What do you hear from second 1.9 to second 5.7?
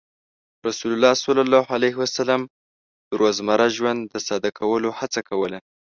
وسلم د روزمره ژوند د ساده کولو هڅه کوله.